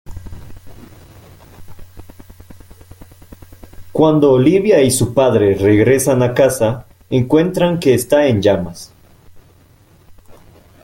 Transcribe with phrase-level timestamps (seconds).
[3.91, 8.91] Cuando Olivia y su padre regresan a casa, encuentran que está en llamas.